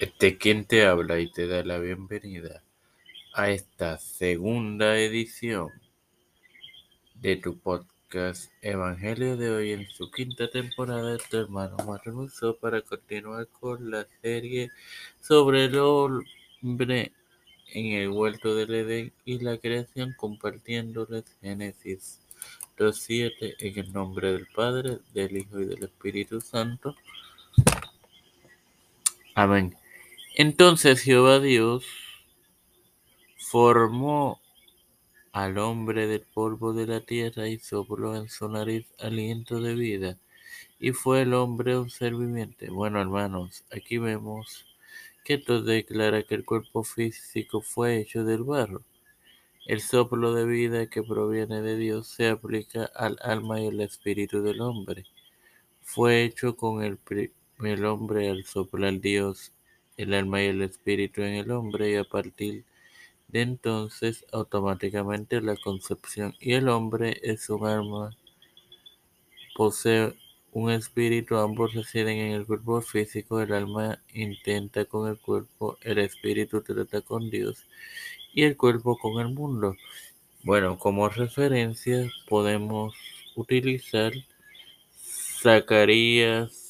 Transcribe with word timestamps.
Este 0.00 0.38
quien 0.38 0.64
te 0.64 0.84
habla 0.84 1.20
y 1.20 1.30
te 1.30 1.46
da 1.46 1.62
la 1.62 1.78
bienvenida 1.78 2.64
a 3.32 3.50
esta 3.50 3.96
segunda 3.96 4.98
edición 4.98 5.68
de 7.14 7.36
tu 7.36 7.56
podcast 7.60 8.50
Evangelio 8.60 9.36
de 9.36 9.50
hoy 9.50 9.70
en 9.70 9.88
su 9.88 10.10
quinta 10.10 10.50
temporada 10.50 11.12
de 11.12 11.18
tu 11.30 11.36
hermano 11.36 11.76
Marlon 11.86 12.28
para 12.60 12.82
continuar 12.82 13.46
con 13.46 13.92
la 13.92 14.04
serie 14.20 14.72
sobre 15.20 15.66
el 15.66 15.78
hombre 15.78 17.12
en 17.72 17.86
el 17.92 18.08
huerto 18.08 18.56
del 18.56 18.74
Edén 18.74 19.12
y 19.24 19.38
la 19.38 19.58
creación 19.58 20.12
compartiéndoles 20.16 21.24
Génesis 21.40 22.20
2.7 22.78 23.54
en 23.60 23.78
el 23.78 23.92
nombre 23.92 24.32
del 24.32 24.48
Padre, 24.48 24.98
del 25.12 25.36
Hijo 25.36 25.60
y 25.60 25.66
del 25.66 25.84
Espíritu 25.84 26.40
Santo. 26.40 26.96
Amén. 29.36 29.76
Entonces 30.36 31.00
Jehová 31.00 31.38
Dios 31.38 31.86
formó 33.38 34.40
al 35.30 35.58
hombre 35.58 36.08
del 36.08 36.22
polvo 36.22 36.72
de 36.72 36.88
la 36.88 37.02
tierra 37.02 37.48
y 37.48 37.60
sopló 37.60 38.16
en 38.16 38.28
su 38.28 38.48
nariz 38.48 38.84
aliento 38.98 39.60
de 39.60 39.76
vida, 39.76 40.18
y 40.80 40.90
fue 40.90 41.22
el 41.22 41.34
hombre 41.34 41.78
un 41.78 41.88
ser 41.88 42.16
viviente. 42.16 42.68
Bueno, 42.68 43.00
hermanos, 43.00 43.64
aquí 43.70 43.98
vemos 43.98 44.66
que 45.24 45.34
esto 45.34 45.62
declara 45.62 46.24
que 46.24 46.34
el 46.34 46.44
cuerpo 46.44 46.82
físico 46.82 47.60
fue 47.60 48.00
hecho 48.00 48.24
del 48.24 48.42
barro. 48.42 48.82
El 49.66 49.82
soplo 49.82 50.34
de 50.34 50.46
vida 50.46 50.88
que 50.88 51.04
proviene 51.04 51.62
de 51.62 51.76
Dios 51.76 52.08
se 52.08 52.28
aplica 52.28 52.90
al 52.96 53.18
alma 53.22 53.60
y 53.60 53.68
al 53.68 53.80
espíritu 53.80 54.42
del 54.42 54.62
hombre. 54.62 55.04
Fue 55.80 56.24
hecho 56.24 56.56
con 56.56 56.82
el, 56.82 56.98
el 57.62 57.84
hombre 57.84 58.30
al 58.30 58.42
soplar 58.42 59.00
Dios 59.00 59.52
el 59.96 60.14
alma 60.14 60.42
y 60.42 60.46
el 60.46 60.62
espíritu 60.62 61.22
en 61.22 61.34
el 61.34 61.50
hombre 61.50 61.90
y 61.92 61.96
a 61.96 62.04
partir 62.04 62.64
de 63.28 63.42
entonces 63.42 64.24
automáticamente 64.32 65.40
la 65.40 65.56
concepción 65.56 66.34
y 66.40 66.54
el 66.54 66.68
hombre 66.68 67.20
es 67.22 67.48
un 67.50 67.66
alma, 67.66 68.16
posee 69.56 70.14
un 70.52 70.70
espíritu, 70.70 71.36
ambos 71.36 71.74
residen 71.74 72.18
en 72.18 72.32
el 72.32 72.46
cuerpo 72.46 72.80
físico, 72.80 73.40
el 73.40 73.52
alma 73.52 73.98
intenta 74.12 74.84
con 74.84 75.08
el 75.08 75.18
cuerpo, 75.18 75.78
el 75.82 75.98
espíritu 75.98 76.62
trata 76.62 77.00
con 77.00 77.28
Dios 77.28 77.66
y 78.32 78.44
el 78.44 78.56
cuerpo 78.56 78.96
con 78.96 79.20
el 79.20 79.34
mundo. 79.34 79.76
Bueno, 80.44 80.78
como 80.78 81.08
referencia 81.08 82.08
podemos 82.28 82.94
utilizar 83.34 84.12
Zacarías 85.42 86.63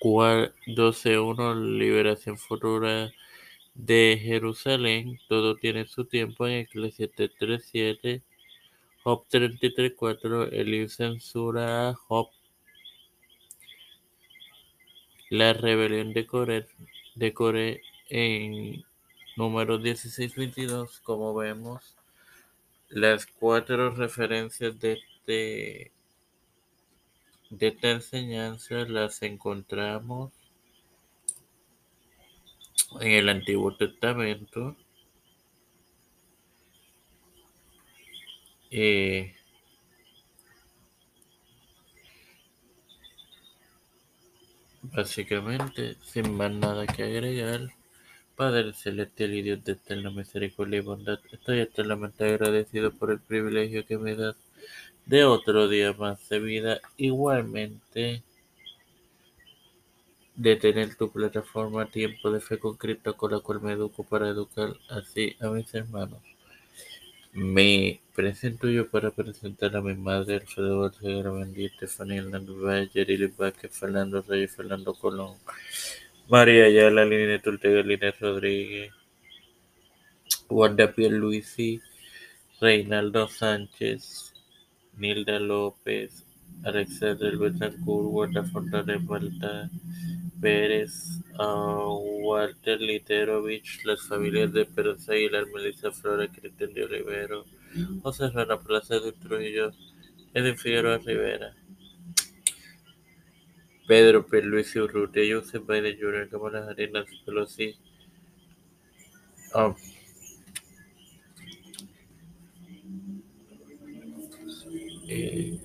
12.1 0.00 1.78
Liberación 1.78 2.38
futura 2.38 3.12
de 3.74 4.20
Jerusalén. 4.22 5.18
Todo 5.28 5.56
tiene 5.56 5.86
su 5.86 6.04
tiempo 6.04 6.46
en 6.46 6.60
Eclesiastes 6.60 7.30
3.7. 7.38 8.22
Job 9.02 9.24
33.4. 9.30 10.48
Eliú 10.52 10.88
censura 10.88 11.90
a 11.90 11.94
Job. 11.94 12.28
La 15.30 15.52
rebelión 15.52 16.12
de 16.12 16.26
Coré, 17.34 17.82
en 18.08 18.84
número 19.36 19.78
16.22. 19.78 21.00
Como 21.02 21.34
vemos, 21.34 21.96
las 22.88 23.26
cuatro 23.26 23.90
referencias 23.90 24.78
de 24.78 24.92
este 24.92 25.95
de 27.50 27.68
esta 27.68 27.90
enseñanza 27.90 28.74
las 28.86 29.22
encontramos 29.22 30.32
en 33.00 33.12
el 33.12 33.28
Antiguo 33.28 33.76
Testamento. 33.76 34.76
Eh, 38.70 39.34
básicamente, 44.82 45.96
sin 46.02 46.34
más 46.36 46.52
nada 46.52 46.86
que 46.86 47.04
agregar, 47.04 47.70
Padre 48.36 48.74
Celestial 48.74 49.34
y 49.34 49.42
Dios 49.42 49.64
de 49.64 49.72
eterna 49.72 50.10
misericordia 50.10 50.78
y 50.78 50.82
bondad, 50.82 51.20
estoy 51.32 51.60
eternamente 51.60 52.24
agradecido 52.24 52.92
por 52.92 53.10
el 53.10 53.20
privilegio 53.20 53.86
que 53.86 53.96
me 53.98 54.14
das 54.14 54.36
de 55.06 55.24
otro 55.24 55.68
día 55.68 55.92
más 55.94 56.28
de 56.28 56.38
vida. 56.40 56.80
Igualmente, 56.96 58.22
de 60.34 60.56
tener 60.56 60.94
tu 60.96 61.10
plataforma 61.10 61.86
Tiempo 61.86 62.30
de 62.30 62.40
Fe 62.40 62.58
con 62.58 62.76
Cristo 62.76 63.16
con 63.16 63.32
la 63.32 63.40
cual 63.40 63.62
me 63.62 63.72
educo 63.72 64.04
para 64.04 64.28
educar 64.28 64.76
así 64.90 65.34
a 65.40 65.48
mis 65.48 65.72
hermanos. 65.74 66.20
Me 67.32 68.00
presento 68.14 68.68
yo 68.68 68.88
para 68.88 69.10
presentar 69.10 69.76
a 69.76 69.82
mi 69.82 69.94
madre, 69.94 70.36
Alfredo 70.36 70.80
Barcegara 70.80 71.32
Mendy, 71.32 71.66
Estefanía 71.66 72.22
Hernández 72.22 72.56
Valle, 72.56 73.32
Vázquez, 73.36 73.78
Fernando 73.78 74.22
Reyes, 74.22 74.56
Fernando 74.56 74.94
Colón, 74.94 75.36
María 76.28 76.64
Ayala, 76.64 77.04
Lina 77.04 77.40
Ortega, 77.44 77.82
Lina 77.82 78.14
Rodríguez, 78.18 78.92
Wanda 80.48 80.92
Luisi, 80.96 81.80
Reinaldo 82.60 83.28
Sánchez, 83.28 84.35
Nilda 84.96 85.38
López, 85.38 86.24
Alexander 86.64 87.36
Betancourt, 87.36 88.08
Wanda 88.10 88.42
Fontana 88.44 88.98
Malta, 88.98 89.70
Pérez, 90.40 91.20
Walter 91.38 92.80
Literovich, 92.80 93.84
las 93.84 94.02
familias 94.02 94.52
de 94.52 94.64
Pérez 94.64 95.08
Aguilar, 95.08 95.46
Melissa 95.54 95.92
Flora, 95.92 96.28
Cristian 96.28 96.72
de 96.72 96.84
Olivero, 96.84 97.44
José 98.02 98.30
Rana 98.30 98.58
Plaza 98.58 98.98
de 98.98 99.12
Trujillo, 99.12 99.72
Edwin 100.34 100.56
Figueroa 100.56 100.98
Rivera, 100.98 101.54
Pedro 103.86 104.26
P. 104.26 104.42
Luis 104.42 104.74
Urrutia, 104.76 105.22
Joseph 105.30 105.64
Biden 105.66 105.96
Jr., 105.98 106.28
Harris, 106.68 106.92
Nancy 106.92 107.20
Pelosi, 107.24 107.76
um, 109.54 109.74
eh, 115.08 115.58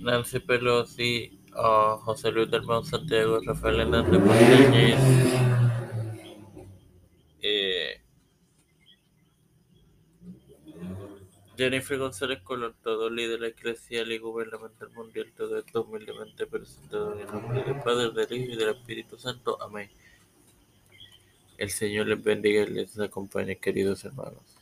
Nancy 0.00 0.40
Pelosi, 0.40 1.40
uh, 1.54 1.96
José 1.98 2.30
Luis 2.30 2.50
del 2.50 2.62
Mau 2.62 2.84
Santiago, 2.84 3.40
Rafael 3.44 3.80
Hernández 3.80 4.20
Montañez, 4.20 4.98
eh, 7.40 8.00
Jennifer 11.56 11.98
González 11.98 12.40
Colón, 12.42 12.74
todo 12.82 13.10
líder 13.10 13.44
eclesial 13.44 14.10
y 14.10 14.18
gubernamental 14.18 14.90
mundial, 14.90 15.32
todo 15.36 15.58
esto 15.58 15.82
humildemente 15.82 16.46
presentado 16.46 17.14
en 17.14 17.20
el 17.20 17.26
nombre 17.26 17.62
del 17.62 17.80
Padre, 17.80 18.10
del 18.10 18.38
Hijo 18.38 18.52
y 18.52 18.56
del 18.56 18.70
Espíritu 18.70 19.18
Santo. 19.18 19.60
Amén. 19.62 19.90
El 21.58 21.70
Señor 21.70 22.08
les 22.08 22.22
bendiga 22.22 22.62
y 22.62 22.70
les 22.70 22.98
acompañe, 22.98 23.58
queridos 23.58 24.04
hermanos. 24.04 24.61